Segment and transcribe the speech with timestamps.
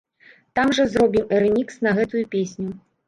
[0.59, 2.69] Там жа зробім і рэмікс на гэтую песню.